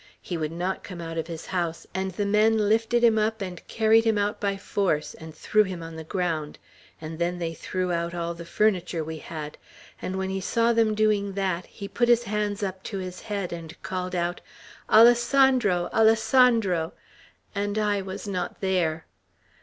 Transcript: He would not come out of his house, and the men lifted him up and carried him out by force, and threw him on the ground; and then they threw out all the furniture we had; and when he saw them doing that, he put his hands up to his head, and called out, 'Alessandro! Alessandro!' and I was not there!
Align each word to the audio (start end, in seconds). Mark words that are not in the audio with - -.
He 0.19 0.35
would 0.35 0.51
not 0.51 0.81
come 0.83 0.99
out 0.99 1.19
of 1.19 1.27
his 1.27 1.45
house, 1.45 1.85
and 1.93 2.09
the 2.09 2.25
men 2.25 2.57
lifted 2.57 3.03
him 3.03 3.19
up 3.19 3.39
and 3.39 3.61
carried 3.67 4.03
him 4.03 4.17
out 4.17 4.39
by 4.39 4.57
force, 4.57 5.13
and 5.13 5.35
threw 5.35 5.61
him 5.61 5.83
on 5.83 5.95
the 5.95 6.03
ground; 6.03 6.57
and 6.99 7.19
then 7.19 7.37
they 7.37 7.53
threw 7.53 7.91
out 7.91 8.15
all 8.15 8.33
the 8.33 8.43
furniture 8.43 9.03
we 9.03 9.19
had; 9.19 9.59
and 10.01 10.17
when 10.17 10.31
he 10.31 10.41
saw 10.41 10.73
them 10.73 10.95
doing 10.95 11.33
that, 11.33 11.67
he 11.67 11.87
put 11.87 12.07
his 12.09 12.23
hands 12.23 12.63
up 12.63 12.81
to 12.85 12.97
his 12.97 13.21
head, 13.21 13.53
and 13.53 13.79
called 13.83 14.15
out, 14.15 14.41
'Alessandro! 14.89 15.87
Alessandro!' 15.93 16.93
and 17.53 17.77
I 17.77 18.01
was 18.01 18.27
not 18.27 18.59
there! 18.59 19.05